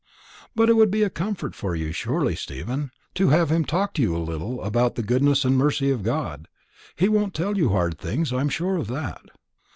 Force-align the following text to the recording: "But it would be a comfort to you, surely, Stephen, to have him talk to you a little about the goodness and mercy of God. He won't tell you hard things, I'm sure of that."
"But 0.55 0.67
it 0.67 0.73
would 0.77 0.89
be 0.89 1.03
a 1.03 1.11
comfort 1.11 1.53
to 1.53 1.73
you, 1.75 1.91
surely, 1.91 2.35
Stephen, 2.35 2.89
to 3.13 3.29
have 3.29 3.51
him 3.51 3.63
talk 3.63 3.93
to 3.93 4.01
you 4.01 4.17
a 4.17 4.17
little 4.17 4.59
about 4.63 4.95
the 4.95 5.03
goodness 5.03 5.45
and 5.45 5.55
mercy 5.55 5.91
of 5.91 6.01
God. 6.01 6.47
He 6.95 7.07
won't 7.07 7.35
tell 7.35 7.55
you 7.55 7.69
hard 7.69 7.99
things, 7.99 8.33
I'm 8.33 8.49
sure 8.49 8.77
of 8.77 8.87
that." 8.87 9.21